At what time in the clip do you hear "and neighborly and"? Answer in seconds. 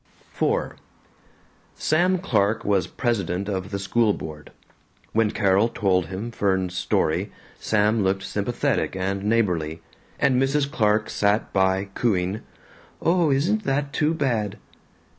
8.95-10.41